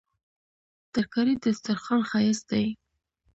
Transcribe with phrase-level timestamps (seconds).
[0.93, 2.65] ترکاري د سترخوان ښايست دی